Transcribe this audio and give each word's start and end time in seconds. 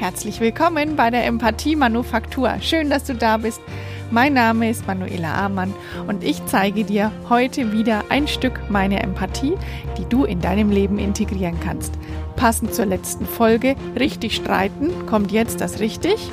Herzlich 0.00 0.40
willkommen 0.40 0.96
bei 0.96 1.10
der 1.10 1.26
Empathie 1.26 1.76
Manufaktur. 1.76 2.56
Schön, 2.62 2.88
dass 2.88 3.04
du 3.04 3.14
da 3.14 3.36
bist. 3.36 3.60
Mein 4.10 4.32
Name 4.32 4.70
ist 4.70 4.86
Manuela 4.86 5.34
Amann 5.44 5.74
und 6.08 6.24
ich 6.24 6.42
zeige 6.46 6.84
dir 6.84 7.12
heute 7.28 7.70
wieder 7.72 8.04
ein 8.08 8.26
Stück 8.26 8.70
meiner 8.70 9.04
Empathie, 9.04 9.52
die 9.98 10.06
du 10.06 10.24
in 10.24 10.40
deinem 10.40 10.70
Leben 10.70 10.98
integrieren 10.98 11.60
kannst. 11.62 11.92
Passend 12.34 12.72
zur 12.74 12.86
letzten 12.86 13.26
Folge, 13.26 13.76
richtig 13.94 14.36
streiten, 14.36 15.04
kommt 15.04 15.32
jetzt 15.32 15.60
das 15.60 15.80
richtig? 15.80 16.30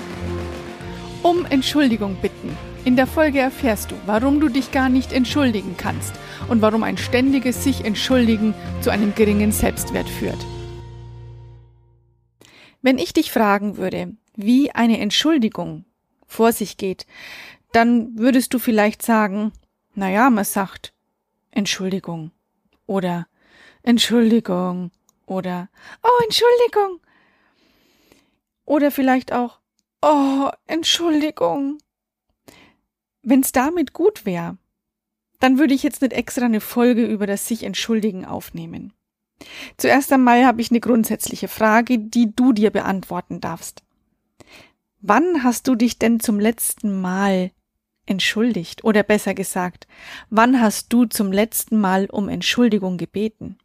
Um 1.22 1.46
Entschuldigung 1.50 2.16
bitten. 2.22 2.56
In 2.86 2.96
der 2.96 3.06
Folge 3.06 3.40
erfährst 3.40 3.92
du, 3.92 3.96
warum 4.06 4.40
du 4.40 4.48
dich 4.48 4.72
gar 4.72 4.88
nicht 4.88 5.12
entschuldigen 5.12 5.76
kannst 5.76 6.14
und 6.48 6.62
warum 6.62 6.84
ein 6.84 6.98
ständiges 6.98 7.66
sich 7.66 7.84
entschuldigen 7.84 8.54
zu 8.80 8.92
einem 8.92 9.14
geringen 9.14 9.52
Selbstwert 9.52 10.08
führt. 10.08 10.40
Wenn 12.88 13.00
ich 13.00 13.12
dich 13.12 13.34
fragen 13.34 13.76
würde, 13.76 14.16
wie 14.38 14.72
eine 14.72 15.02
Entschuldigung 15.02 15.84
vor 16.26 16.54
sich 16.54 16.78
geht, 16.78 17.06
dann 17.74 18.18
würdest 18.18 18.54
du 18.54 18.60
vielleicht 18.60 19.02
sagen, 19.02 19.52
na 19.94 20.10
ja, 20.10 20.30
man 20.30 20.46
sagt 20.46 20.94
Entschuldigung 21.52 22.32
oder 22.86 23.28
Entschuldigung 23.84 24.92
oder 25.26 25.68
oh, 26.02 26.24
Entschuldigung 26.24 27.02
oder 28.64 28.90
vielleicht 28.90 29.34
auch 29.34 29.60
oh, 30.02 30.50
Entschuldigung. 30.66 31.80
Wenn's 33.22 33.52
damit 33.52 33.92
gut 33.92 34.26
wäre, 34.26 34.58
dann 35.42 35.58
würde 35.58 35.74
ich 35.74 35.84
jetzt 35.84 36.02
nicht 36.02 36.14
extra 36.14 36.46
eine 36.46 36.62
Folge 36.62 37.06
über 37.06 37.28
das 37.28 37.50
sich 37.50 37.64
entschuldigen 37.64 38.24
aufnehmen. 38.24 38.94
Zuerst 39.78 40.12
einmal 40.12 40.46
habe 40.46 40.62
ich 40.62 40.72
eine 40.72 40.80
grundsätzliche 40.80 41.48
Frage, 41.48 42.00
die 42.00 42.36
du 42.36 42.54
dir 42.54 42.72
beantworten 42.72 43.40
darfst. 43.40 43.84
Wann 45.00 45.44
hast 45.44 45.68
du 45.68 45.76
dich 45.76 46.00
denn 46.00 46.20
zum 46.20 46.40
letzten 46.40 47.02
Mal 47.02 47.52
entschuldigt? 48.08 48.84
Oder 48.84 49.04
besser 49.04 49.34
gesagt, 49.34 49.88
wann 50.30 50.60
hast 50.60 50.92
du 50.92 51.06
zum 51.06 51.32
letzten 51.32 51.80
Mal 51.80 52.08
um 52.10 52.30
Entschuldigung 52.30 52.98
gebeten? 52.98 53.58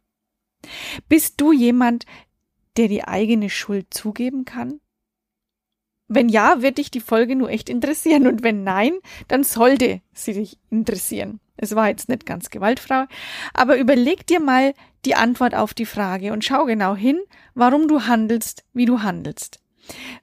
Bist 1.09 1.41
du 1.41 1.51
jemand, 1.51 2.05
der 2.77 2.87
die 2.87 3.03
eigene 3.03 3.49
Schuld 3.49 3.93
zugeben 3.93 4.45
kann? 4.45 4.79
Wenn 6.07 6.29
ja, 6.29 6.61
wird 6.61 6.77
dich 6.77 6.91
die 6.91 6.99
Folge 6.99 7.35
nur 7.35 7.49
echt 7.49 7.69
interessieren 7.69 8.27
und 8.27 8.43
wenn 8.43 8.63
nein, 8.63 8.93
dann 9.27 9.43
sollte 9.43 10.01
sie 10.13 10.33
dich 10.33 10.59
interessieren. 10.69 11.39
Es 11.57 11.75
war 11.75 11.89
jetzt 11.89 12.09
nicht 12.09 12.25
ganz 12.25 12.49
gewaltfrei, 12.49 13.05
aber 13.53 13.77
überleg 13.77 14.25
dir 14.25 14.39
mal 14.39 14.73
die 15.05 15.15
Antwort 15.15 15.55
auf 15.55 15.73
die 15.73 15.85
Frage 15.85 16.33
und 16.33 16.43
schau 16.43 16.65
genau 16.65 16.95
hin, 16.95 17.19
warum 17.53 17.87
du 17.87 18.05
handelst, 18.05 18.63
wie 18.73 18.85
du 18.85 19.01
handelst. 19.01 19.59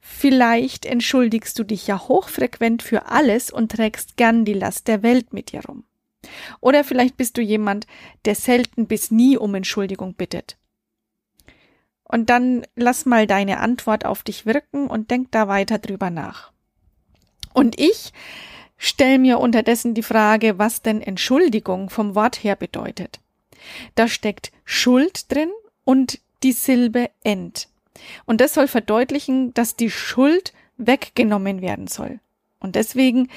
Vielleicht 0.01 0.86
entschuldigst 0.86 1.58
du 1.58 1.64
dich 1.64 1.86
ja 1.86 2.08
hochfrequent 2.08 2.83
für 2.83 3.06
alles 3.06 3.51
und 3.51 3.73
trägst 3.73 4.17
gern 4.17 4.45
die 4.45 4.55
Last 4.55 4.89
der 4.89 5.03
Welt 5.03 5.33
mit 5.33 5.53
dir 5.53 5.64
rum. 5.67 5.84
Oder 6.61 6.84
vielleicht 6.84 7.17
bist 7.17 7.36
du 7.36 7.42
jemand, 7.42 7.86
der 8.25 8.34
selten 8.34 8.86
bis 8.86 9.11
nie 9.11 9.36
um 9.36 9.55
Entschuldigung 9.55 10.14
bittet. 10.14 10.56
Und 12.05 12.28
dann 12.28 12.67
lass 12.75 13.06
mal 13.06 13.27
deine 13.27 13.61
Antwort 13.61 14.05
auf 14.05 14.23
dich 14.23 14.45
wirken 14.45 14.89
und 14.89 15.11
denk 15.11 15.31
da 15.31 15.47
weiter 15.47 15.78
drüber 15.78 16.11
nach. 16.11 16.53
Und 17.53 17.78
ich 17.78 18.12
stell 18.81 19.19
mir 19.19 19.39
unterdessen 19.39 19.95
die 19.95 20.03
Frage, 20.03 20.59
was 20.59 20.83
denn 20.83 21.03
Entschuldigung 21.03 21.91
vom 21.91 22.14
Wort 22.17 22.42
her 22.42 22.56
bedeutet. 22.56 23.20
Da 23.95 24.09
steckt 24.09 24.50
Schuld 24.64 25.31
drin 25.31 25.50
und 25.84 26.19
die 26.42 26.53
Silbe 26.53 27.11
end. 27.23 27.69
Und 28.25 28.41
das 28.41 28.55
soll 28.55 28.67
verdeutlichen, 28.67 29.53
dass 29.53 29.77
die 29.77 29.91
Schuld 29.91 30.55
weggenommen 30.78 31.61
werden 31.61 31.86
soll. 31.86 32.20
Und 32.58 32.75
deswegen 32.75 33.28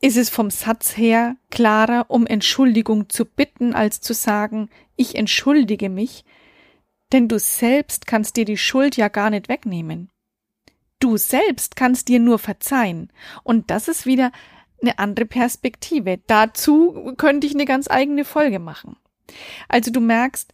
ist 0.00 0.16
es 0.16 0.30
vom 0.30 0.50
Satz 0.50 0.96
her 0.96 1.36
klarer, 1.50 2.06
um 2.08 2.26
Entschuldigung 2.26 3.10
zu 3.10 3.26
bitten, 3.26 3.74
als 3.74 4.00
zu 4.00 4.14
sagen, 4.14 4.70
ich 4.96 5.14
entschuldige 5.16 5.90
mich, 5.90 6.24
denn 7.12 7.28
du 7.28 7.38
selbst 7.38 8.06
kannst 8.06 8.36
dir 8.36 8.46
die 8.46 8.56
Schuld 8.56 8.96
ja 8.96 9.08
gar 9.08 9.28
nicht 9.28 9.48
wegnehmen. 9.48 10.10
Du 11.00 11.18
selbst 11.18 11.76
kannst 11.76 12.08
dir 12.08 12.18
nur 12.18 12.38
verzeihen. 12.38 13.10
Und 13.42 13.70
das 13.70 13.88
ist 13.88 14.06
wieder 14.06 14.32
eine 14.84 14.98
andere 14.98 15.26
Perspektive. 15.26 16.20
Dazu 16.26 17.14
könnte 17.16 17.46
ich 17.46 17.54
eine 17.54 17.64
ganz 17.64 17.90
eigene 17.90 18.24
Folge 18.24 18.58
machen. 18.58 18.96
Also 19.68 19.90
du 19.90 20.00
merkst, 20.00 20.52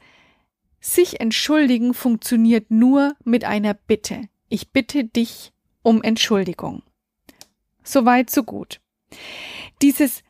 sich 0.80 1.20
entschuldigen 1.20 1.92
funktioniert 1.94 2.70
nur 2.70 3.14
mit 3.24 3.44
einer 3.44 3.74
Bitte. 3.74 4.28
Ich 4.48 4.72
bitte 4.72 5.04
dich 5.04 5.52
um 5.82 6.02
Entschuldigung. 6.02 6.82
Soweit, 7.82 8.30
so 8.30 8.42
gut. 8.42 8.80
Dieses 9.82 10.22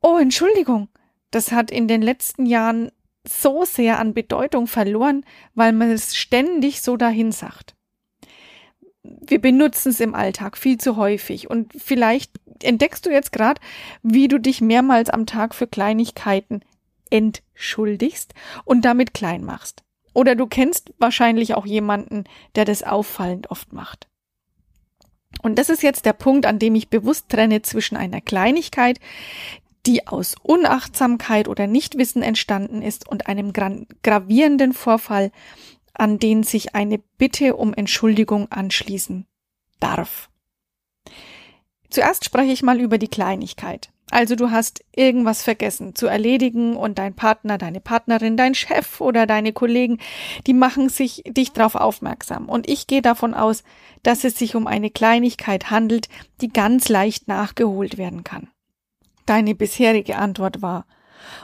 Oh, 0.00 0.18
Entschuldigung, 0.18 0.88
das 1.30 1.52
hat 1.52 1.70
in 1.70 1.88
den 1.88 2.02
letzten 2.02 2.46
Jahren 2.46 2.92
so 3.26 3.64
sehr 3.64 3.98
an 3.98 4.14
Bedeutung 4.14 4.68
verloren, 4.68 5.24
weil 5.54 5.72
man 5.72 5.90
es 5.90 6.14
ständig 6.14 6.80
so 6.80 6.96
dahin 6.96 7.32
sagt. 7.32 7.74
Wir 9.02 9.40
benutzen 9.40 9.90
es 9.90 10.00
im 10.00 10.14
Alltag 10.14 10.56
viel 10.56 10.78
zu 10.78 10.96
häufig 10.96 11.50
und 11.50 11.72
vielleicht 11.76 12.32
entdeckst 12.66 13.06
du 13.06 13.10
jetzt 13.10 13.32
gerade, 13.32 13.60
wie 14.02 14.28
du 14.28 14.38
dich 14.38 14.60
mehrmals 14.60 15.10
am 15.10 15.26
Tag 15.26 15.54
für 15.54 15.66
Kleinigkeiten 15.66 16.60
entschuldigst 17.10 18.34
und 18.64 18.84
damit 18.84 19.14
klein 19.14 19.44
machst. 19.44 19.84
Oder 20.12 20.34
du 20.34 20.46
kennst 20.46 20.92
wahrscheinlich 20.98 21.54
auch 21.54 21.66
jemanden, 21.66 22.24
der 22.54 22.64
das 22.64 22.82
auffallend 22.82 23.50
oft 23.50 23.72
macht. 23.72 24.08
Und 25.42 25.58
das 25.58 25.68
ist 25.68 25.82
jetzt 25.82 26.06
der 26.06 26.14
Punkt, 26.14 26.46
an 26.46 26.58
dem 26.58 26.74
ich 26.74 26.88
bewusst 26.88 27.28
trenne 27.28 27.62
zwischen 27.62 27.96
einer 27.96 28.20
Kleinigkeit, 28.20 28.98
die 29.84 30.06
aus 30.06 30.34
Unachtsamkeit 30.42 31.48
oder 31.48 31.66
Nichtwissen 31.66 32.22
entstanden 32.22 32.82
ist 32.82 33.08
und 33.08 33.28
einem 33.28 33.52
gravierenden 33.52 34.72
Vorfall, 34.72 35.30
an 35.94 36.18
den 36.18 36.42
sich 36.42 36.74
eine 36.74 36.98
Bitte 36.98 37.56
um 37.56 37.72
Entschuldigung 37.72 38.50
anschließen 38.50 39.26
darf. 39.80 40.30
Zuerst 41.90 42.24
spreche 42.24 42.52
ich 42.52 42.62
mal 42.62 42.80
über 42.80 42.98
die 42.98 43.08
Kleinigkeit. 43.08 43.90
Also 44.10 44.36
du 44.36 44.52
hast 44.52 44.84
irgendwas 44.94 45.42
vergessen 45.42 45.96
zu 45.96 46.06
erledigen 46.06 46.76
und 46.76 46.98
dein 46.98 47.14
Partner, 47.14 47.58
deine 47.58 47.80
Partnerin, 47.80 48.36
dein 48.36 48.54
Chef 48.54 49.00
oder 49.00 49.26
deine 49.26 49.52
Kollegen, 49.52 49.98
die 50.46 50.54
machen 50.54 50.88
sich 50.88 51.24
dich 51.26 51.52
darauf 51.52 51.74
aufmerksam. 51.74 52.48
Und 52.48 52.68
ich 52.68 52.86
gehe 52.86 53.02
davon 53.02 53.34
aus, 53.34 53.64
dass 54.04 54.22
es 54.22 54.38
sich 54.38 54.54
um 54.54 54.68
eine 54.68 54.90
Kleinigkeit 54.90 55.70
handelt, 55.70 56.08
die 56.40 56.48
ganz 56.48 56.88
leicht 56.88 57.26
nachgeholt 57.26 57.98
werden 57.98 58.22
kann. 58.22 58.48
Deine 59.26 59.56
bisherige 59.56 60.16
Antwort 60.16 60.62
war, 60.62 60.86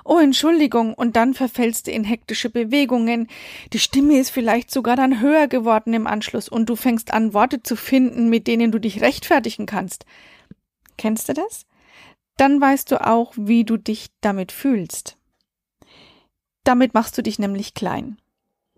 Oh, 0.04 0.18
Entschuldigung, 0.18 0.94
und 0.94 1.16
dann 1.16 1.34
verfällst 1.34 1.86
du 1.86 1.90
in 1.90 2.04
hektische 2.04 2.50
Bewegungen. 2.50 3.28
Die 3.72 3.78
Stimme 3.78 4.18
ist 4.18 4.30
vielleicht 4.30 4.70
sogar 4.70 4.96
dann 4.96 5.20
höher 5.20 5.48
geworden 5.48 5.94
im 5.94 6.06
Anschluss 6.06 6.48
und 6.48 6.68
du 6.68 6.76
fängst 6.76 7.12
an, 7.12 7.34
Worte 7.34 7.62
zu 7.62 7.76
finden, 7.76 8.28
mit 8.28 8.46
denen 8.46 8.72
du 8.72 8.78
dich 8.78 9.00
rechtfertigen 9.00 9.66
kannst. 9.66 10.06
Kennst 10.96 11.28
du 11.28 11.34
das? 11.34 11.66
Dann 12.36 12.60
weißt 12.60 12.90
du 12.90 13.06
auch, 13.06 13.32
wie 13.36 13.64
du 13.64 13.76
dich 13.76 14.10
damit 14.20 14.52
fühlst. 14.52 15.16
Damit 16.64 16.94
machst 16.94 17.18
du 17.18 17.22
dich 17.22 17.38
nämlich 17.38 17.74
klein. 17.74 18.18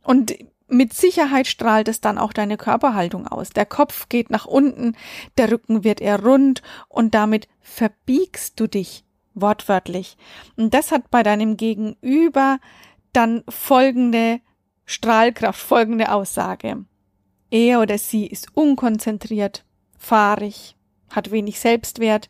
Und 0.02 0.34
mit 0.66 0.94
Sicherheit 0.94 1.46
strahlt 1.46 1.88
es 1.88 2.00
dann 2.00 2.18
auch 2.18 2.32
deine 2.32 2.56
Körperhaltung 2.56 3.26
aus. 3.26 3.50
Der 3.50 3.66
Kopf 3.66 4.08
geht 4.08 4.30
nach 4.30 4.46
unten, 4.46 4.96
der 5.36 5.50
Rücken 5.50 5.84
wird 5.84 6.00
eher 6.00 6.22
rund 6.22 6.62
und 6.88 7.14
damit 7.14 7.48
verbiegst 7.60 8.58
du 8.58 8.66
dich 8.66 9.04
wortwörtlich. 9.34 10.16
Und 10.56 10.74
das 10.74 10.92
hat 10.92 11.10
bei 11.10 11.22
deinem 11.22 11.56
Gegenüber 11.56 12.58
dann 13.12 13.44
folgende 13.48 14.40
Strahlkraft, 14.84 15.60
folgende 15.60 16.12
Aussage. 16.12 16.84
Er 17.50 17.80
oder 17.80 17.98
sie 17.98 18.26
ist 18.26 18.48
unkonzentriert, 18.56 19.64
fahrig, 19.98 20.76
hat 21.10 21.30
wenig 21.30 21.60
Selbstwert, 21.60 22.28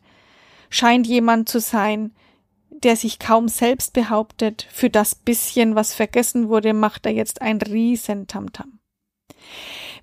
scheint 0.69 1.07
jemand 1.07 1.49
zu 1.49 1.59
sein, 1.59 2.13
der 2.69 2.95
sich 2.95 3.19
kaum 3.19 3.47
selbst 3.47 3.93
behauptet, 3.93 4.67
für 4.71 4.89
das 4.89 5.15
bisschen, 5.15 5.75
was 5.75 5.93
vergessen 5.93 6.49
wurde, 6.49 6.73
macht 6.73 7.05
er 7.05 7.13
jetzt 7.13 7.41
ein 7.41 7.61
riesen 7.61 8.27
Tamtam. 8.27 8.79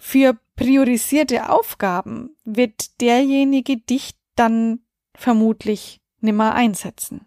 Für 0.00 0.36
priorisierte 0.56 1.50
Aufgaben 1.50 2.36
wird 2.44 3.00
derjenige 3.00 3.76
dich 3.76 4.14
dann 4.34 4.80
vermutlich 5.14 6.00
nimmer 6.22 6.54
einsetzen. 6.54 7.26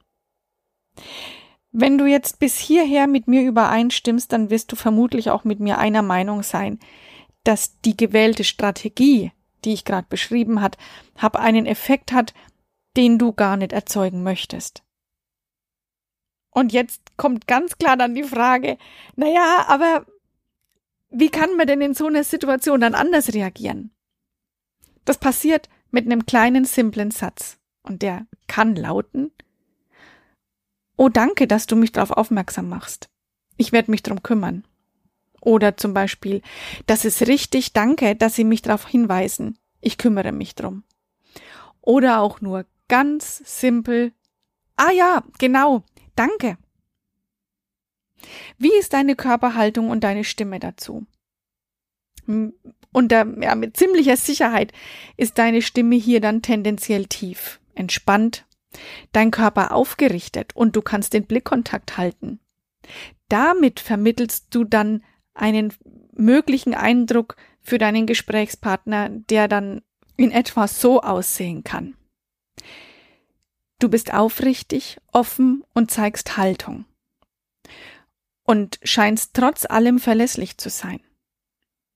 Wenn 1.71 1.97
du 1.97 2.05
jetzt 2.05 2.39
bis 2.39 2.57
hierher 2.57 3.07
mit 3.07 3.27
mir 3.27 3.41
übereinstimmst, 3.41 4.31
dann 4.31 4.49
wirst 4.49 4.71
du 4.71 4.75
vermutlich 4.75 5.29
auch 5.29 5.43
mit 5.43 5.59
mir 5.59 5.77
einer 5.77 6.01
Meinung 6.01 6.41
sein, 6.41 6.79
dass 7.43 7.79
die 7.81 7.97
gewählte 7.97 8.43
Strategie 8.43 9.31
die 9.65 9.73
ich 9.73 9.83
gerade 9.83 10.07
beschrieben 10.07 10.61
hat, 10.61 10.77
hab 11.17 11.35
einen 11.35 11.65
Effekt 11.65 12.11
hat, 12.11 12.33
den 12.95 13.17
du 13.17 13.33
gar 13.33 13.57
nicht 13.57 13.73
erzeugen 13.73 14.23
möchtest. 14.23 14.83
Und 16.51 16.71
jetzt 16.71 17.01
kommt 17.17 17.47
ganz 17.47 17.77
klar 17.77 17.97
dann 17.97 18.15
die 18.15 18.23
Frage, 18.23 18.77
na 19.15 19.27
ja, 19.27 19.65
aber 19.67 20.05
wie 21.09 21.29
kann 21.29 21.57
man 21.57 21.67
denn 21.67 21.81
in 21.81 21.93
so 21.93 22.07
einer 22.07 22.23
Situation 22.23 22.79
dann 22.79 22.95
anders 22.95 23.33
reagieren? 23.33 23.91
Das 25.03 25.17
passiert 25.17 25.69
mit 25.91 26.05
einem 26.05 26.25
kleinen, 26.25 26.65
simplen 26.65 27.11
Satz. 27.11 27.57
Und 27.83 28.01
der 28.01 28.25
kann 28.47 28.75
lauten, 28.75 29.31
Oh, 30.97 31.09
danke, 31.09 31.47
dass 31.47 31.67
du 31.67 31.75
mich 31.75 31.91
darauf 31.91 32.11
aufmerksam 32.11 32.69
machst. 32.69 33.09
Ich 33.57 33.71
werde 33.71 33.91
mich 33.91 34.03
drum 34.03 34.23
kümmern. 34.23 34.65
Oder 35.41 35.77
zum 35.77 35.93
Beispiel, 35.93 36.41
das 36.87 37.05
ist 37.05 37.27
richtig, 37.27 37.73
danke, 37.73 38.15
dass 38.15 38.35
Sie 38.35 38.43
mich 38.43 38.61
darauf 38.61 38.87
hinweisen. 38.87 39.57
Ich 39.81 39.97
kümmere 39.97 40.31
mich 40.31 40.55
drum. 40.55 40.83
Oder 41.81 42.21
auch 42.21 42.41
nur 42.41 42.65
ganz 42.87 43.41
simpel, 43.45 44.13
ah 44.75 44.91
ja, 44.91 45.23
genau, 45.37 45.83
danke. 46.15 46.57
Wie 48.57 48.73
ist 48.75 48.93
deine 48.93 49.15
Körperhaltung 49.15 49.89
und 49.89 50.03
deine 50.03 50.23
Stimme 50.23 50.59
dazu? 50.59 51.05
Und 52.25 53.11
ja, 53.11 53.23
mit 53.25 53.77
ziemlicher 53.77 54.17
Sicherheit 54.17 54.71
ist 55.17 55.37
deine 55.37 55.61
Stimme 55.61 55.95
hier 55.95 56.21
dann 56.21 56.41
tendenziell 56.41 57.05
tief, 57.05 57.59
entspannt, 57.75 58.45
dein 59.11 59.31
Körper 59.31 59.73
aufgerichtet 59.73 60.55
und 60.55 60.75
du 60.75 60.81
kannst 60.81 61.13
den 61.13 61.25
Blickkontakt 61.25 61.97
halten. 61.97 62.39
Damit 63.29 63.79
vermittelst 63.79 64.47
du 64.51 64.63
dann 64.63 65.03
einen 65.33 65.73
möglichen 66.13 66.73
Eindruck 66.73 67.35
für 67.61 67.77
deinen 67.77 68.05
Gesprächspartner, 68.05 69.09
der 69.09 69.47
dann 69.47 69.81
in 70.17 70.31
etwa 70.31 70.67
so 70.67 71.01
aussehen 71.01 71.63
kann. 71.63 71.95
Du 73.79 73.89
bist 73.89 74.13
aufrichtig, 74.13 74.97
offen 75.11 75.63
und 75.73 75.91
zeigst 75.91 76.37
Haltung. 76.37 76.85
Und 78.43 78.79
scheinst 78.83 79.33
trotz 79.33 79.65
allem 79.65 79.99
verlässlich 79.99 80.57
zu 80.57 80.69
sein. 80.69 81.01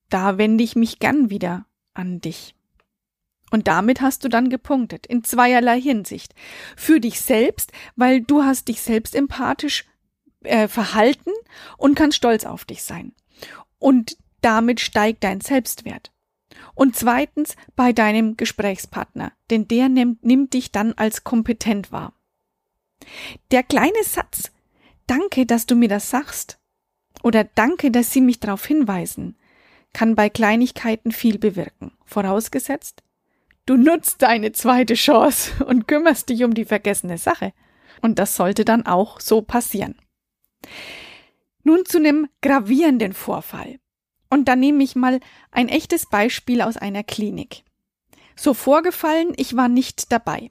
Da 0.09 0.37
wende 0.37 0.63
ich 0.63 0.75
mich 0.75 0.99
gern 0.99 1.29
wieder 1.29 1.65
an 1.93 2.19
dich. 2.19 2.55
Und 3.51 3.67
damit 3.67 4.01
hast 4.01 4.23
du 4.23 4.29
dann 4.29 4.49
gepunktet, 4.49 5.05
in 5.07 5.23
zweierlei 5.23 5.81
Hinsicht. 5.81 6.33
Für 6.75 6.99
dich 6.99 7.21
selbst, 7.21 7.71
weil 7.95 8.21
du 8.21 8.43
hast 8.43 8.67
dich 8.67 8.81
selbst 8.81 9.15
empathisch 9.15 9.85
äh, 10.43 10.67
verhalten 10.67 11.31
und 11.77 11.95
kannst 11.95 12.17
stolz 12.17 12.45
auf 12.45 12.65
dich 12.65 12.83
sein. 12.83 13.13
Und 13.79 14.17
damit 14.41 14.79
steigt 14.79 15.23
dein 15.23 15.41
Selbstwert. 15.41 16.11
Und 16.75 16.95
zweitens 16.95 17.55
bei 17.75 17.91
deinem 17.91 18.37
Gesprächspartner, 18.37 19.33
denn 19.49 19.67
der 19.67 19.89
nimmt, 19.89 20.23
nimmt 20.23 20.53
dich 20.53 20.71
dann 20.71 20.93
als 20.93 21.23
kompetent 21.23 21.91
wahr. 21.91 22.13
Der 23.51 23.63
kleine 23.63 24.03
Satz, 24.03 24.51
danke, 25.07 25.45
dass 25.45 25.65
du 25.65 25.75
mir 25.75 25.89
das 25.89 26.09
sagst, 26.09 26.59
oder 27.23 27.43
danke, 27.43 27.91
dass 27.91 28.13
Sie 28.13 28.21
mich 28.21 28.39
darauf 28.39 28.65
hinweisen, 28.65 29.37
kann 29.93 30.15
bei 30.15 30.29
Kleinigkeiten 30.29 31.11
viel 31.11 31.37
bewirken, 31.37 31.91
vorausgesetzt, 32.05 33.03
du 33.69 33.77
nutzt 33.77 34.23
deine 34.23 34.51
zweite 34.51 34.95
Chance 34.95 35.63
und 35.63 35.87
kümmerst 35.87 36.29
dich 36.29 36.43
um 36.43 36.55
die 36.55 36.65
vergessene 36.65 37.19
Sache. 37.19 37.53
Und 38.01 38.17
das 38.17 38.35
sollte 38.35 38.65
dann 38.65 38.85
auch 38.85 39.19
so 39.19 39.43
passieren. 39.43 39.95
Nun 41.63 41.85
zu 41.85 41.97
einem 41.97 42.27
gravierenden 42.41 43.13
Vorfall. 43.13 43.79
Und 44.29 44.47
da 44.47 44.55
nehme 44.55 44.83
ich 44.83 44.95
mal 44.95 45.19
ein 45.51 45.69
echtes 45.69 46.07
Beispiel 46.07 46.61
aus 46.61 46.77
einer 46.77 47.03
Klinik. 47.03 47.63
So 48.35 48.55
vorgefallen, 48.55 49.33
ich 49.35 49.55
war 49.55 49.67
nicht 49.67 50.11
dabei. 50.11 50.49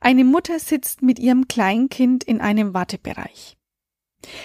Eine 0.00 0.24
Mutter 0.24 0.58
sitzt 0.58 1.02
mit 1.02 1.18
ihrem 1.18 1.48
Kleinkind 1.48 2.24
in 2.24 2.40
einem 2.40 2.72
Wartebereich. 2.72 3.55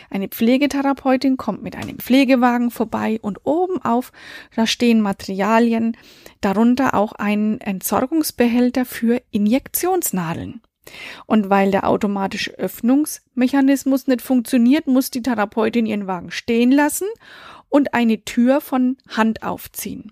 Eine 0.10 0.28
Pflegetherapeutin 0.28 1.38
kommt 1.38 1.64
mit 1.64 1.76
einem 1.76 2.00
Pflegewagen 2.00 2.72
vorbei 2.72 3.20
und 3.22 3.46
oben 3.46 3.82
auf, 3.84 4.12
da 4.56 4.68
stehen 4.68 5.02
Materialien, 5.02 5.98
darunter 6.42 6.94
auch 6.94 7.14
ein 7.14 7.60
Entsorgungsbehälter 7.62 8.86
für 8.86 9.22
Injektionsnadeln. 9.32 10.62
Und 11.26 11.50
weil 11.50 11.72
der 11.72 11.88
automatische 11.88 12.58
Öffnungsmechanismus 12.58 14.08
nicht 14.08 14.22
funktioniert, 14.22 14.88
muss 14.88 15.12
die 15.12 15.22
Therapeutin 15.22 15.86
ihren 15.86 16.08
Wagen 16.08 16.32
stehen 16.32 16.72
lassen 16.72 17.08
und 17.70 17.94
eine 17.94 18.24
Tür 18.26 18.62
von 18.62 18.98
Hand 19.08 19.44
aufziehen. 19.44 20.12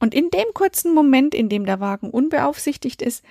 Und 0.00 0.14
in 0.14 0.30
dem 0.30 0.46
kurzen 0.54 0.94
Moment, 0.94 1.34
in 1.34 1.48
dem 1.48 1.66
der 1.66 1.80
Wagen 1.80 2.10
unbeaufsichtigt 2.10 3.02
ist, 3.02 3.24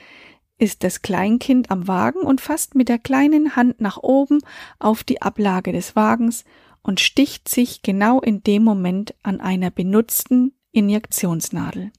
ist 0.57 0.83
das 0.83 1.01
Kleinkind 1.01 1.69
am 1.71 1.87
Wagen 1.87 2.19
und 2.19 2.41
fasst 2.41 2.75
mit 2.75 2.89
der 2.89 2.99
kleinen 2.99 3.55
Hand 3.55 3.79
nach 3.81 3.97
oben 3.97 4.39
auf 4.79 5.03
die 5.03 5.21
Ablage 5.21 5.71
des 5.71 5.95
Wagens 5.95 6.45
und 6.81 6.99
sticht 6.99 7.47
sich 7.47 7.81
genau 7.81 8.21
in 8.21 8.43
dem 8.43 8.63
Moment 8.63 9.13
an 9.23 9.39
einer 9.41 9.71
benutzten 9.71 10.53
Injektionsnadel. 10.71 11.91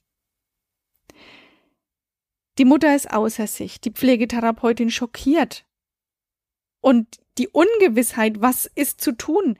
Die 2.57 2.65
Mutter 2.65 2.93
ist 2.93 3.11
außer 3.11 3.47
sich, 3.47 3.79
die 3.79 3.91
Pflegetherapeutin 3.91 4.89
schockiert. 4.89 5.65
Und 6.81 7.07
die 7.37 7.47
Ungewissheit, 7.47 8.41
was 8.41 8.69
ist 8.75 9.01
zu 9.01 9.13
tun? 9.13 9.57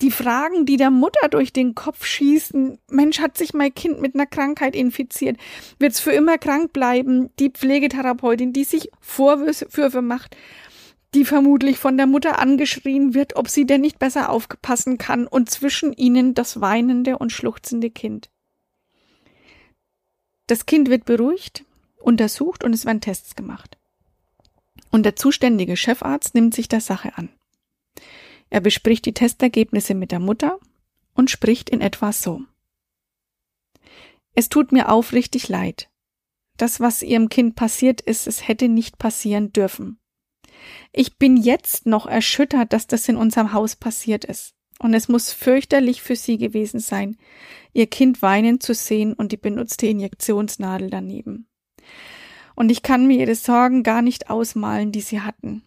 Die 0.00 0.10
Fragen, 0.10 0.66
die 0.66 0.76
der 0.76 0.90
Mutter 0.90 1.28
durch 1.28 1.52
den 1.52 1.74
Kopf 1.74 2.04
schießen. 2.04 2.78
Mensch, 2.90 3.20
hat 3.20 3.38
sich 3.38 3.54
mein 3.54 3.74
Kind 3.74 4.00
mit 4.00 4.14
einer 4.14 4.26
Krankheit 4.26 4.76
infiziert? 4.76 5.38
Wird 5.78 5.92
es 5.92 6.00
für 6.00 6.12
immer 6.12 6.38
krank 6.38 6.72
bleiben? 6.72 7.30
Die 7.38 7.50
Pflegetherapeutin, 7.50 8.52
die 8.52 8.64
sich 8.64 8.90
Vorwürfe 9.00 10.02
macht, 10.02 10.36
die 11.14 11.24
vermutlich 11.24 11.78
von 11.78 11.96
der 11.96 12.06
Mutter 12.06 12.38
angeschrien 12.38 13.14
wird, 13.14 13.36
ob 13.36 13.48
sie 13.48 13.66
denn 13.66 13.80
nicht 13.80 13.98
besser 13.98 14.30
aufpassen 14.30 14.98
kann 14.98 15.26
und 15.26 15.50
zwischen 15.50 15.92
ihnen 15.92 16.34
das 16.34 16.60
weinende 16.60 17.18
und 17.18 17.32
schluchzende 17.32 17.90
Kind. 17.90 18.30
Das 20.46 20.66
Kind 20.66 20.90
wird 20.90 21.04
beruhigt, 21.04 21.64
untersucht 21.98 22.64
und 22.64 22.74
es 22.74 22.84
werden 22.84 23.00
Tests 23.00 23.36
gemacht. 23.36 23.78
Und 24.92 25.04
der 25.04 25.16
zuständige 25.16 25.76
Chefarzt 25.76 26.34
nimmt 26.34 26.54
sich 26.54 26.68
der 26.68 26.82
Sache 26.82 27.16
an. 27.16 27.30
Er 28.50 28.60
bespricht 28.60 29.06
die 29.06 29.14
Testergebnisse 29.14 29.94
mit 29.94 30.12
der 30.12 30.20
Mutter 30.20 30.60
und 31.14 31.30
spricht 31.30 31.70
in 31.70 31.80
etwa 31.80 32.12
so. 32.12 32.42
Es 34.34 34.50
tut 34.50 34.70
mir 34.70 34.90
aufrichtig 34.90 35.48
leid. 35.48 35.90
Das, 36.58 36.78
was 36.78 37.02
ihrem 37.02 37.30
Kind 37.30 37.56
passiert 37.56 38.02
ist, 38.02 38.26
es 38.26 38.46
hätte 38.46 38.68
nicht 38.68 38.98
passieren 38.98 39.52
dürfen. 39.52 39.98
Ich 40.92 41.16
bin 41.16 41.38
jetzt 41.38 41.86
noch 41.86 42.06
erschüttert, 42.06 42.74
dass 42.74 42.86
das 42.86 43.08
in 43.08 43.16
unserem 43.16 43.54
Haus 43.54 43.74
passiert 43.76 44.26
ist. 44.26 44.54
Und 44.78 44.92
es 44.92 45.08
muss 45.08 45.32
fürchterlich 45.32 46.02
für 46.02 46.16
sie 46.16 46.36
gewesen 46.36 46.80
sein, 46.80 47.16
ihr 47.72 47.86
Kind 47.86 48.20
weinen 48.20 48.60
zu 48.60 48.74
sehen 48.74 49.14
und 49.14 49.32
die 49.32 49.38
benutzte 49.38 49.86
Injektionsnadel 49.86 50.90
daneben 50.90 51.48
und 52.54 52.70
ich 52.70 52.82
kann 52.82 53.06
mir 53.06 53.18
ihre 53.18 53.34
Sorgen 53.34 53.82
gar 53.82 54.02
nicht 54.02 54.30
ausmalen, 54.30 54.92
die 54.92 55.00
sie 55.00 55.20
hatten. 55.20 55.62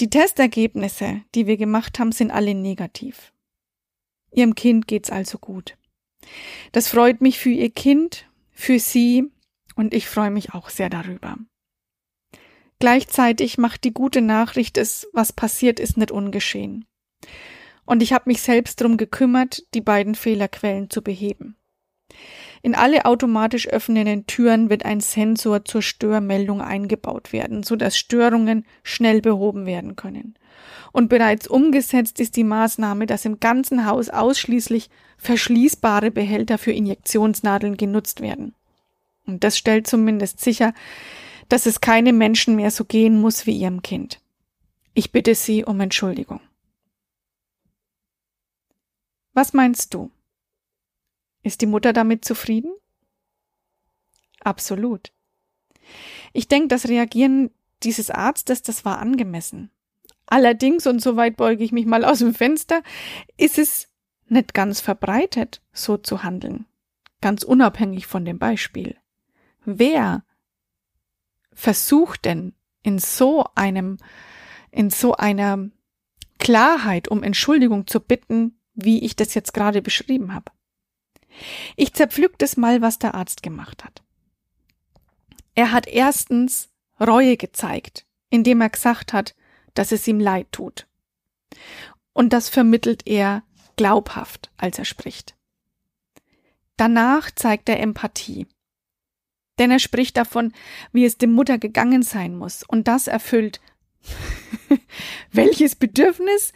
Die 0.00 0.10
Testergebnisse, 0.10 1.22
die 1.34 1.46
wir 1.46 1.56
gemacht 1.56 1.98
haben, 1.98 2.12
sind 2.12 2.30
alle 2.30 2.54
negativ. 2.54 3.32
Ihrem 4.30 4.54
Kind 4.54 4.86
geht's 4.86 5.10
also 5.10 5.38
gut. 5.38 5.76
Das 6.72 6.88
freut 6.88 7.20
mich 7.20 7.38
für 7.38 7.50
ihr 7.50 7.70
Kind, 7.70 8.26
für 8.52 8.78
sie 8.78 9.30
und 9.74 9.94
ich 9.94 10.08
freue 10.08 10.30
mich 10.30 10.54
auch 10.54 10.68
sehr 10.68 10.90
darüber. 10.90 11.36
Gleichzeitig 12.78 13.58
macht 13.58 13.82
die 13.84 13.92
gute 13.92 14.20
Nachricht 14.20 14.78
es, 14.78 15.08
was 15.12 15.32
passiert 15.32 15.80
ist, 15.80 15.96
nicht 15.96 16.12
ungeschehen. 16.12 16.84
Und 17.84 18.02
ich 18.02 18.12
habe 18.12 18.24
mich 18.26 18.42
selbst 18.42 18.80
darum 18.80 18.96
gekümmert, 18.96 19.64
die 19.74 19.80
beiden 19.80 20.14
Fehlerquellen 20.14 20.90
zu 20.90 21.02
beheben. 21.02 21.56
In 22.62 22.74
alle 22.74 23.04
automatisch 23.04 23.68
öffnenden 23.68 24.26
Türen 24.26 24.70
wird 24.70 24.84
ein 24.84 25.00
Sensor 25.00 25.64
zur 25.64 25.82
Störmeldung 25.82 26.60
eingebaut 26.60 27.32
werden, 27.32 27.62
so 27.62 27.76
dass 27.76 27.96
Störungen 27.96 28.64
schnell 28.82 29.20
behoben 29.20 29.66
werden 29.66 29.96
können. 29.96 30.34
Und 30.92 31.08
bereits 31.08 31.46
umgesetzt 31.46 32.18
ist 32.20 32.36
die 32.36 32.44
Maßnahme, 32.44 33.06
dass 33.06 33.24
im 33.24 33.40
ganzen 33.40 33.86
Haus 33.86 34.08
ausschließlich 34.08 34.90
verschließbare 35.18 36.10
Behälter 36.10 36.58
für 36.58 36.72
Injektionsnadeln 36.72 37.76
genutzt 37.76 38.20
werden. 38.20 38.54
Und 39.26 39.44
das 39.44 39.58
stellt 39.58 39.86
zumindest 39.86 40.40
sicher, 40.40 40.72
dass 41.48 41.66
es 41.66 41.80
keine 41.80 42.12
Menschen 42.12 42.56
mehr 42.56 42.70
so 42.70 42.84
gehen 42.84 43.20
muss 43.20 43.46
wie 43.46 43.56
ihrem 43.56 43.82
Kind. 43.82 44.20
Ich 44.94 45.12
bitte 45.12 45.34
Sie 45.34 45.64
um 45.64 45.80
Entschuldigung. 45.80 46.40
Was 49.34 49.52
meinst 49.52 49.94
du? 49.94 50.10
Ist 51.48 51.62
die 51.62 51.66
Mutter 51.66 51.94
damit 51.94 52.26
zufrieden? 52.26 52.74
Absolut. 54.40 55.14
Ich 56.34 56.46
denke, 56.46 56.68
das 56.68 56.88
Reagieren 56.88 57.50
dieses 57.82 58.10
Arztes, 58.10 58.60
das 58.60 58.84
war 58.84 58.98
angemessen. 58.98 59.70
Allerdings, 60.26 60.86
und 60.86 61.00
soweit 61.00 61.38
beuge 61.38 61.64
ich 61.64 61.72
mich 61.72 61.86
mal 61.86 62.04
aus 62.04 62.18
dem 62.18 62.34
Fenster, 62.34 62.82
ist 63.38 63.56
es 63.56 63.88
nicht 64.28 64.52
ganz 64.52 64.82
verbreitet, 64.82 65.62
so 65.72 65.96
zu 65.96 66.22
handeln. 66.22 66.66
Ganz 67.22 67.44
unabhängig 67.44 68.06
von 68.06 68.26
dem 68.26 68.38
Beispiel. 68.38 68.98
Wer 69.64 70.24
versucht 71.54 72.26
denn 72.26 72.52
in 72.82 72.98
so 72.98 73.46
einem, 73.54 73.96
in 74.70 74.90
so 74.90 75.14
einer 75.14 75.70
Klarheit 76.38 77.08
um 77.08 77.22
Entschuldigung 77.22 77.86
zu 77.86 78.00
bitten, 78.00 78.60
wie 78.74 79.02
ich 79.02 79.16
das 79.16 79.32
jetzt 79.32 79.54
gerade 79.54 79.80
beschrieben 79.80 80.34
habe? 80.34 80.52
Ich 81.76 81.94
zerpflück 81.94 82.38
das 82.38 82.56
mal, 82.56 82.82
was 82.82 82.98
der 82.98 83.14
Arzt 83.14 83.42
gemacht 83.42 83.84
hat. 83.84 84.02
Er 85.54 85.72
hat 85.72 85.86
erstens 85.86 86.68
Reue 87.00 87.36
gezeigt, 87.36 88.06
indem 88.30 88.60
er 88.60 88.70
gesagt 88.70 89.12
hat, 89.12 89.34
dass 89.74 89.92
es 89.92 90.06
ihm 90.08 90.20
leid 90.20 90.48
tut. 90.52 90.86
Und 92.12 92.32
das 92.32 92.48
vermittelt 92.48 93.06
er 93.06 93.42
glaubhaft, 93.76 94.50
als 94.56 94.78
er 94.78 94.84
spricht. 94.84 95.36
Danach 96.76 97.30
zeigt 97.30 97.68
er 97.68 97.80
Empathie. 97.80 98.46
Denn 99.58 99.70
er 99.70 99.78
spricht 99.80 100.16
davon, 100.16 100.52
wie 100.92 101.04
es 101.04 101.18
dem 101.18 101.32
Mutter 101.32 101.58
gegangen 101.58 102.02
sein 102.02 102.36
muss. 102.36 102.62
Und 102.62 102.86
das 102.86 103.08
erfüllt 103.08 103.60
welches 105.32 105.74
Bedürfnis? 105.76 106.52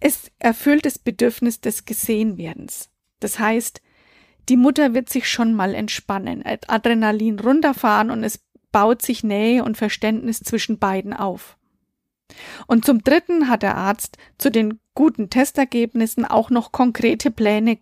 Es 0.00 0.30
erfüllt 0.38 0.84
das 0.84 0.98
Bedürfnis 0.98 1.60
des 1.60 1.84
Gesehenwerdens. 1.84 2.90
Das 3.20 3.38
heißt, 3.38 3.80
die 4.48 4.56
Mutter 4.56 4.94
wird 4.94 5.08
sich 5.08 5.28
schon 5.28 5.54
mal 5.54 5.74
entspannen, 5.74 6.44
Adrenalin 6.66 7.38
runterfahren 7.38 8.10
und 8.10 8.24
es 8.24 8.40
baut 8.72 9.02
sich 9.02 9.24
Nähe 9.24 9.64
und 9.64 9.76
Verständnis 9.76 10.40
zwischen 10.40 10.78
beiden 10.78 11.12
auf. 11.12 11.56
Und 12.66 12.84
zum 12.84 13.02
Dritten 13.02 13.48
hat 13.48 13.62
der 13.62 13.76
Arzt 13.76 14.18
zu 14.38 14.50
den 14.50 14.80
guten 14.94 15.30
Testergebnissen 15.30 16.24
auch 16.24 16.50
noch 16.50 16.72
konkrete 16.72 17.30
Pläne 17.30 17.78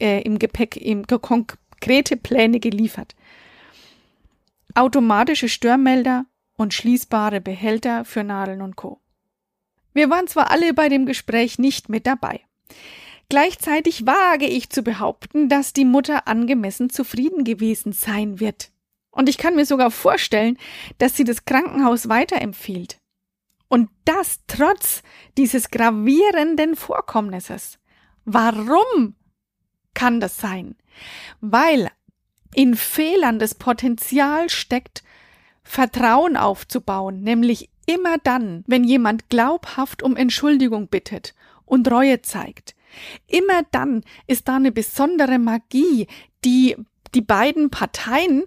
äh, 0.00 0.22
im 0.22 0.38
Gepäck, 0.38 0.76
im, 0.76 1.06
konkrete 1.06 2.16
Pläne 2.16 2.60
geliefert. 2.60 3.14
Automatische 4.74 5.48
Störmelder 5.48 6.26
und 6.56 6.74
schließbare 6.74 7.40
Behälter 7.40 8.04
für 8.04 8.24
Nadeln 8.24 8.62
und 8.62 8.76
Co. 8.76 9.00
Wir 9.94 10.10
waren 10.10 10.26
zwar 10.26 10.50
alle 10.50 10.74
bei 10.74 10.88
dem 10.88 11.06
Gespräch 11.06 11.58
nicht 11.58 11.88
mit 11.88 12.06
dabei. 12.06 12.40
Gleichzeitig 13.28 14.06
wage 14.06 14.46
ich 14.46 14.70
zu 14.70 14.82
behaupten, 14.82 15.48
dass 15.48 15.72
die 15.72 15.84
Mutter 15.84 16.28
angemessen 16.28 16.90
zufrieden 16.90 17.42
gewesen 17.44 17.92
sein 17.92 18.38
wird. 18.38 18.70
Und 19.10 19.28
ich 19.28 19.38
kann 19.38 19.56
mir 19.56 19.66
sogar 19.66 19.90
vorstellen, 19.90 20.58
dass 20.98 21.16
sie 21.16 21.24
das 21.24 21.44
Krankenhaus 21.44 22.08
weiterempfiehlt. 22.08 23.00
Und 23.68 23.90
das 24.04 24.40
trotz 24.46 25.02
dieses 25.36 25.70
gravierenden 25.70 26.76
Vorkommnisses. 26.76 27.78
Warum 28.24 29.16
kann 29.94 30.20
das 30.20 30.36
sein? 30.36 30.76
Weil 31.40 31.90
in 32.54 32.76
Fehlern 32.76 33.38
das 33.38 33.54
Potenzial 33.54 34.48
steckt, 34.50 35.02
Vertrauen 35.64 36.36
aufzubauen, 36.36 37.22
nämlich 37.22 37.70
immer 37.86 38.18
dann, 38.18 38.62
wenn 38.68 38.84
jemand 38.84 39.28
glaubhaft 39.30 40.02
um 40.02 40.16
Entschuldigung 40.16 40.86
bittet 40.88 41.34
und 41.64 41.90
Reue 41.90 42.22
zeigt. 42.22 42.75
Immer 43.26 43.62
dann 43.70 44.02
ist 44.26 44.48
da 44.48 44.56
eine 44.56 44.72
besondere 44.72 45.38
Magie, 45.38 46.06
die 46.44 46.76
die 47.14 47.22
beiden 47.22 47.70
Parteien 47.70 48.44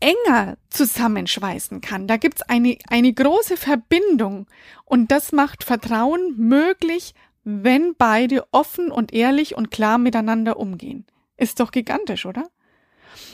enger 0.00 0.56
zusammenschweißen 0.70 1.80
kann. 1.80 2.06
Da 2.06 2.16
gibt's 2.16 2.42
eine, 2.42 2.78
eine 2.88 3.12
große 3.12 3.56
Verbindung 3.56 4.46
und 4.84 5.10
das 5.10 5.32
macht 5.32 5.62
Vertrauen 5.62 6.34
möglich, 6.36 7.14
wenn 7.44 7.94
beide 7.96 8.46
offen 8.52 8.90
und 8.90 9.12
ehrlich 9.12 9.56
und 9.56 9.70
klar 9.70 9.98
miteinander 9.98 10.58
umgehen. 10.58 11.06
Ist 11.36 11.60
doch 11.60 11.70
gigantisch, 11.70 12.26
oder? 12.26 12.50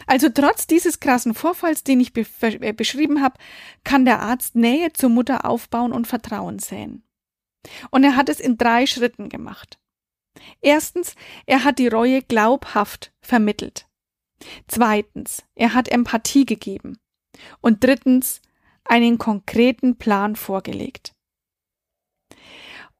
Also 0.06 0.28
trotz 0.28 0.66
dieses 0.66 1.00
krassen 1.00 1.34
Vorfalls, 1.34 1.84
den 1.84 2.00
ich 2.00 2.12
be 2.12 2.24
äh, 2.40 2.72
beschrieben 2.72 3.22
habe, 3.22 3.38
kann 3.84 4.04
der 4.04 4.20
Arzt 4.20 4.54
Nähe 4.54 4.92
zur 4.92 5.10
Mutter 5.10 5.44
aufbauen 5.44 5.92
und 5.92 6.06
Vertrauen 6.06 6.58
säen. 6.58 7.02
Und 7.90 8.04
er 8.04 8.16
hat 8.16 8.28
es 8.28 8.40
in 8.40 8.58
drei 8.58 8.86
Schritten 8.86 9.28
gemacht. 9.28 9.78
Erstens, 10.60 11.14
er 11.46 11.64
hat 11.64 11.78
die 11.78 11.88
Reue 11.88 12.22
glaubhaft 12.22 13.12
vermittelt. 13.20 13.86
Zweitens, 14.68 15.44
er 15.54 15.74
hat 15.74 15.88
Empathie 15.88 16.44
gegeben. 16.44 16.98
Und 17.60 17.84
drittens, 17.84 18.40
einen 18.84 19.18
konkreten 19.18 19.96
Plan 19.96 20.36
vorgelegt. 20.36 21.12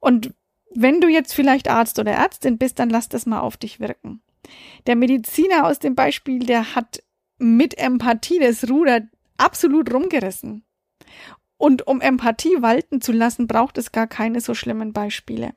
Und 0.00 0.34
wenn 0.74 1.00
du 1.00 1.08
jetzt 1.08 1.32
vielleicht 1.32 1.68
Arzt 1.68 1.98
oder 1.98 2.12
Ärztin 2.12 2.58
bist, 2.58 2.78
dann 2.78 2.90
lass 2.90 3.08
das 3.08 3.26
mal 3.26 3.40
auf 3.40 3.56
dich 3.56 3.80
wirken. 3.80 4.22
Der 4.86 4.96
Mediziner 4.96 5.66
aus 5.66 5.78
dem 5.78 5.94
Beispiel, 5.94 6.40
der 6.40 6.74
hat 6.74 7.02
mit 7.38 7.78
Empathie 7.78 8.38
das 8.38 8.68
Ruder 8.68 9.02
absolut 9.36 9.92
rumgerissen. 9.92 10.64
Und 11.56 11.86
um 11.86 12.00
Empathie 12.00 12.60
walten 12.60 13.00
zu 13.00 13.12
lassen, 13.12 13.46
braucht 13.46 13.78
es 13.78 13.92
gar 13.92 14.06
keine 14.06 14.40
so 14.40 14.54
schlimmen 14.54 14.92
Beispiele. 14.92 15.54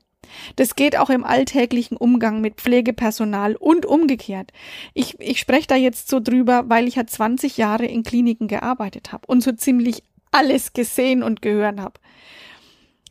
Das 0.55 0.75
geht 0.75 0.97
auch 0.97 1.09
im 1.09 1.23
alltäglichen 1.23 1.97
Umgang 1.97 2.41
mit 2.41 2.55
Pflegepersonal 2.55 3.55
und 3.55 3.85
umgekehrt. 3.85 4.51
Ich, 4.93 5.19
ich 5.19 5.39
spreche 5.39 5.67
da 5.67 5.75
jetzt 5.75 6.09
so 6.09 6.19
drüber, 6.19 6.65
weil 6.67 6.87
ich 6.87 6.95
ja 6.95 7.05
20 7.05 7.57
Jahre 7.57 7.85
in 7.85 8.03
Kliniken 8.03 8.47
gearbeitet 8.47 9.11
habe 9.11 9.25
und 9.27 9.41
so 9.41 9.51
ziemlich 9.51 10.03
alles 10.31 10.73
gesehen 10.73 11.23
und 11.23 11.41
gehört 11.41 11.79
habe. 11.79 11.99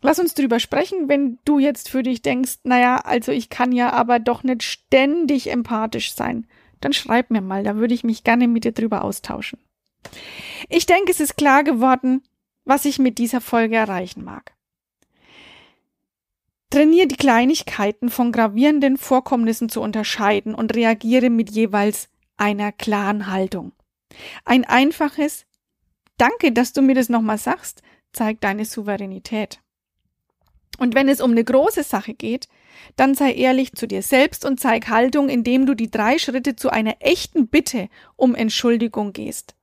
Lass 0.01 0.21
uns 0.21 0.35
drüber 0.35 0.61
sprechen, 0.61 1.09
wenn 1.09 1.39
du 1.45 1.59
jetzt 1.59 1.89
für 1.89 2.03
dich 2.03 2.23
denkst, 2.23 2.59
naja, 2.63 2.97
also 2.99 3.33
ich 3.33 3.51
kann 3.51 3.73
ja 3.73 3.93
aber 3.93 4.21
doch 4.21 4.45
nicht 4.45 4.63
ständig 4.63 5.51
empathisch 5.51 6.15
sein. 6.15 6.47
Dann 6.81 6.93
schreib 6.93 7.31
mir 7.31 7.41
mal, 7.41 7.65
da 7.65 7.77
würde 7.77 7.95
ich 7.95 8.05
mich 8.05 8.23
gerne 8.23 8.47
mit 8.47 8.65
dir 8.65 8.73
drüber 8.73 9.03
austauschen. 9.03 9.59
Ich 10.69 10.87
denke, 10.87 11.11
es 11.11 11.19
ist 11.19 11.37
klar 11.37 11.65
geworden, 11.65 12.23
was 12.65 12.85
ich 12.85 12.99
mit 13.01 13.19
dieser 13.19 13.41
Folge 13.41 13.77
erreichen 13.77 14.23
mag. 14.23 14.55
Trainiere 16.79 17.09
die 17.09 17.17
Kleinigkeiten 17.17 18.09
von 18.09 18.31
gravierenden 18.31 18.99
Vorkommnissen 18.99 19.69
zu 19.69 19.81
unterscheiden 19.81 20.55
und 20.55 20.77
reagiere 20.77 21.29
mit 21.29 21.51
jeweils 21.51 22.09
einer 22.37 22.71
klaren 22.71 23.33
Haltung. 23.33 23.73
Ein 24.45 24.65
einfaches 24.65 25.45
Danke, 26.19 26.53
dass 26.53 26.73
du 26.73 26.81
mir 26.81 26.95
das 26.95 27.09
nochmal 27.09 27.39
sagst, 27.39 27.83
zeigt 28.13 28.45
deine 28.45 28.65
Souveränität. 28.65 29.59
Und 30.79 30.95
wenn 30.95 31.09
es 31.09 31.21
um 31.21 31.33
eine 31.33 31.43
große 31.43 31.83
Sache 31.83 32.15
geht, 32.15 32.47
dann 32.95 33.17
sei 33.17 33.33
ehrlich 33.33 33.73
zu 33.73 33.89
dir 33.89 34.03
selbst 34.03 34.45
und 34.45 34.61
zeig 34.61 34.89
Haltung, 34.89 35.29
indem 35.29 35.67
du 35.67 35.75
die 35.75 35.91
drei 35.91 36.17
Schritte 36.17 36.55
zu 36.55 36.71
einer 36.71 36.95
echten 37.01 37.49
Bitte 37.49 37.89
um 38.15 38.37
Entschuldigung 38.37 39.13
gehst. 39.13 39.57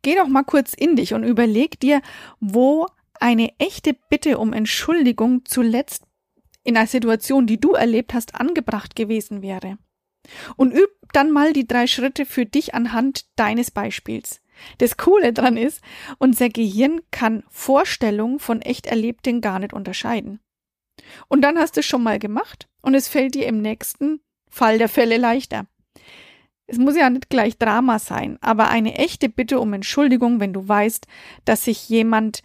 Geh 0.00 0.14
doch 0.14 0.28
mal 0.28 0.44
kurz 0.44 0.72
in 0.72 0.96
dich 0.96 1.12
und 1.12 1.24
überleg 1.24 1.78
dir, 1.78 2.00
wo 2.40 2.86
eine 3.20 3.52
echte 3.58 3.94
Bitte 4.08 4.38
um 4.38 4.54
Entschuldigung 4.54 5.44
zuletzt 5.44 6.06
in 6.64 6.76
einer 6.76 6.86
Situation, 6.86 7.46
die 7.46 7.60
du 7.60 7.72
erlebt 7.72 8.14
hast, 8.14 8.34
angebracht 8.34 8.96
gewesen 8.96 9.42
wäre. 9.42 9.78
Und 10.56 10.72
üb 10.72 10.90
dann 11.12 11.30
mal 11.30 11.52
die 11.52 11.66
drei 11.66 11.86
Schritte 11.86 12.24
für 12.24 12.46
dich 12.46 12.74
anhand 12.74 13.26
deines 13.36 13.70
Beispiels. 13.70 14.40
Das 14.78 14.96
Coole 14.96 15.32
dran 15.32 15.56
ist, 15.56 15.82
unser 16.18 16.48
Gehirn 16.48 17.00
kann 17.10 17.42
Vorstellungen 17.50 18.38
von 18.38 18.62
echt 18.62 18.86
Erlebten 18.86 19.40
gar 19.40 19.58
nicht 19.58 19.72
unterscheiden. 19.72 20.40
Und 21.28 21.42
dann 21.42 21.58
hast 21.58 21.76
du 21.76 21.80
es 21.80 21.86
schon 21.86 22.02
mal 22.02 22.18
gemacht 22.18 22.68
und 22.82 22.94
es 22.94 23.08
fällt 23.08 23.34
dir 23.34 23.46
im 23.46 23.60
nächsten 23.60 24.20
Fall 24.48 24.78
der 24.78 24.88
Fälle 24.88 25.16
leichter. 25.16 25.66
Es 26.66 26.78
muss 26.78 26.96
ja 26.96 27.10
nicht 27.10 27.28
gleich 27.28 27.58
Drama 27.58 27.98
sein, 27.98 28.38
aber 28.40 28.68
eine 28.68 28.94
echte 28.94 29.28
Bitte 29.28 29.58
um 29.58 29.72
Entschuldigung, 29.72 30.40
wenn 30.40 30.52
du 30.52 30.66
weißt, 30.66 31.06
dass 31.44 31.64
sich 31.64 31.88
jemand 31.88 32.42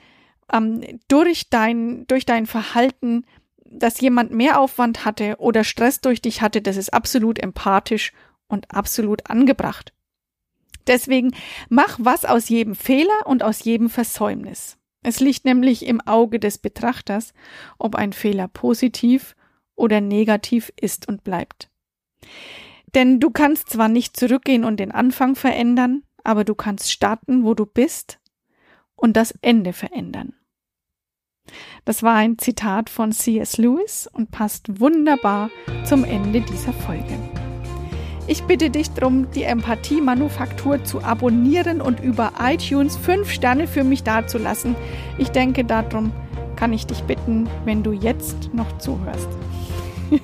ähm, 0.51 0.81
durch 1.07 1.49
dein, 1.49 2.07
durch 2.07 2.25
dein 2.25 2.45
Verhalten, 2.45 3.25
dass 3.71 4.01
jemand 4.01 4.31
mehr 4.31 4.59
Aufwand 4.59 5.05
hatte 5.05 5.35
oder 5.39 5.63
Stress 5.63 6.01
durch 6.01 6.21
dich 6.21 6.41
hatte, 6.41 6.61
das 6.61 6.77
ist 6.77 6.93
absolut 6.93 7.39
empathisch 7.39 8.13
und 8.47 8.71
absolut 8.73 9.29
angebracht. 9.29 9.93
Deswegen 10.87 11.31
mach 11.69 11.97
was 12.01 12.25
aus 12.25 12.49
jedem 12.49 12.75
Fehler 12.75 13.25
und 13.25 13.43
aus 13.43 13.63
jedem 13.63 13.89
Versäumnis. 13.89 14.77
Es 15.03 15.19
liegt 15.19 15.45
nämlich 15.45 15.85
im 15.85 16.01
Auge 16.01 16.39
des 16.39 16.57
Betrachters, 16.57 17.33
ob 17.77 17.95
ein 17.95 18.13
Fehler 18.13 18.47
positiv 18.47 19.35
oder 19.75 20.01
negativ 20.01 20.71
ist 20.79 21.07
und 21.07 21.23
bleibt. 21.23 21.69
Denn 22.95 23.19
du 23.19 23.29
kannst 23.29 23.69
zwar 23.69 23.89
nicht 23.89 24.17
zurückgehen 24.17 24.63
und 24.63 24.79
den 24.79 24.91
Anfang 24.91 25.35
verändern, 25.35 26.03
aber 26.23 26.43
du 26.43 26.55
kannst 26.55 26.91
starten, 26.91 27.43
wo 27.43 27.53
du 27.53 27.65
bist 27.65 28.19
und 28.95 29.15
das 29.15 29.31
Ende 29.41 29.73
verändern. 29.73 30.33
Das 31.85 32.03
war 32.03 32.15
ein 32.15 32.37
Zitat 32.37 32.89
von 32.89 33.11
C.S. 33.11 33.57
Lewis 33.57 34.09
und 34.11 34.31
passt 34.31 34.79
wunderbar 34.79 35.49
zum 35.85 36.03
Ende 36.03 36.41
dieser 36.41 36.73
Folge. 36.73 37.17
Ich 38.29 38.43
bitte 38.43 38.69
dich 38.69 38.91
darum, 38.91 39.31
die 39.31 39.43
Empathie-Manufaktur 39.43 40.83
zu 40.83 41.01
abonnieren 41.01 41.79
und 41.81 42.01
über 42.01 42.33
iTunes 42.41 42.97
fünf 42.97 43.31
Sterne 43.31 43.67
für 43.67 43.85
mich 43.85 44.03
dazulassen. 44.03 44.75
Ich 45.17 45.29
denke, 45.29 45.63
darum 45.63 46.11
kann 46.57 46.73
ich 46.73 46.85
dich 46.85 47.01
bitten, 47.03 47.49
wenn 47.63 47.83
du 47.83 47.93
jetzt 47.93 48.53
noch 48.53 48.77
zuhörst. 48.79 49.29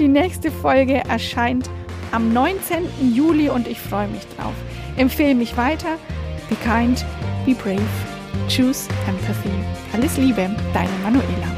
Die 0.00 0.08
nächste 0.08 0.50
Folge 0.50 1.04
erscheint 1.08 1.70
am 2.10 2.32
19. 2.32 3.14
Juli 3.14 3.50
und 3.50 3.68
ich 3.68 3.78
freue 3.78 4.08
mich 4.08 4.26
drauf. 4.36 4.54
Empfehle 4.96 5.34
mich 5.34 5.56
weiter. 5.56 5.98
Be 6.48 6.56
kind, 6.64 7.04
be 7.44 7.54
brave, 7.54 7.80
choose 8.48 8.88
empathy. 9.06 9.50
Alles 9.92 10.16
Liebe, 10.16 10.50
deine 10.72 10.98
Manuela. 11.02 11.57